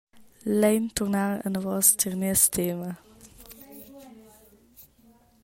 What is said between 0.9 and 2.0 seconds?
turnar anavos